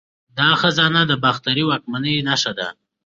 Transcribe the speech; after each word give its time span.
دا 0.37 0.49
خزانه 0.61 1.01
د 1.07 1.13
باختري 1.23 1.63
واکمنۍ 1.65 2.15
نښه 2.27 2.51
ده 2.59 2.67